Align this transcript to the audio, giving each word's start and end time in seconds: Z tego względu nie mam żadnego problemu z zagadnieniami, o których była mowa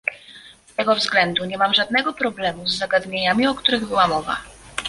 Z 0.67 0.75
tego 0.75 0.95
względu 0.95 1.45
nie 1.45 1.57
mam 1.57 1.73
żadnego 1.73 2.13
problemu 2.13 2.67
z 2.67 2.77
zagadnieniami, 2.77 3.47
o 3.47 3.55
których 3.55 3.85
była 3.87 4.07
mowa 4.07 4.37